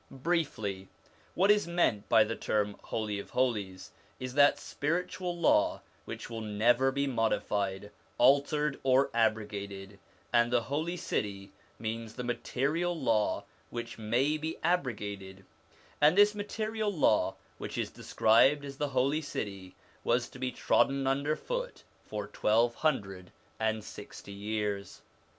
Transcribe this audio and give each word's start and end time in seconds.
Briefly, 0.09 0.87
what 1.35 1.51
is 1.51 1.67
meant 1.67 2.09
by 2.09 2.23
the 2.23 2.35
term 2.35 2.75
Holy 2.85 3.19
of 3.19 3.29
Holies 3.29 3.91
is 4.19 4.33
that 4.33 4.57
spiritual 4.57 5.37
Law 5.37 5.83
which 6.05 6.27
will 6.27 6.41
never 6.41 6.91
be 6.91 7.05
modified, 7.05 7.91
altered, 8.17 8.79
or 8.81 9.11
abrogated, 9.13 9.99
and 10.33 10.51
the 10.51 10.63
Holy 10.63 10.97
City 10.97 11.51
means 11.77 12.15
the 12.15 12.23
material 12.23 12.99
Law 12.99 13.43
which 13.69 13.99
may 13.99 14.37
be 14.39 14.57
abrogated; 14.63 15.45
and 16.01 16.17
this 16.17 16.33
material 16.33 16.91
Law, 16.91 17.35
which 17.59 17.77
is 17.77 17.91
described 17.91 18.65
as 18.65 18.77
the 18.77 18.89
Holy 18.89 19.21
City, 19.21 19.75
was 20.03 20.29
to 20.29 20.39
be 20.39 20.51
trodden 20.51 21.05
under 21.05 21.35
foot 21.35 21.83
for 22.07 22.25
twelve 22.25 22.73
hundred 22.73 23.31
and 23.59 23.83
sixty 23.83 24.33
years. 24.33 25.03